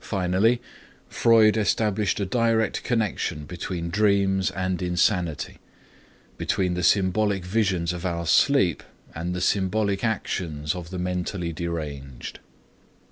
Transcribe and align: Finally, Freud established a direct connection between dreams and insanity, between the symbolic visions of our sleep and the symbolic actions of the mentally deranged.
Finally, 0.00 0.60
Freud 1.08 1.56
established 1.56 2.18
a 2.18 2.26
direct 2.26 2.82
connection 2.82 3.44
between 3.44 3.88
dreams 3.88 4.50
and 4.50 4.82
insanity, 4.82 5.58
between 6.36 6.74
the 6.74 6.82
symbolic 6.82 7.44
visions 7.44 7.92
of 7.92 8.04
our 8.04 8.26
sleep 8.26 8.82
and 9.14 9.32
the 9.32 9.40
symbolic 9.40 10.02
actions 10.02 10.74
of 10.74 10.90
the 10.90 10.98
mentally 10.98 11.52
deranged. 11.52 12.40